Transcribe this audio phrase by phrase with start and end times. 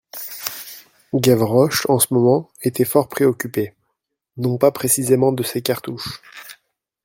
[1.13, 3.75] Gavroche en ce moment était fort préoccupé,
[4.35, 6.23] non pas précisément de ses cartouches.